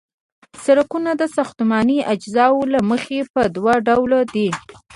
[0.63, 4.47] سرکونه د ساختماني اجزاوو له مخې په دوه ډلو دي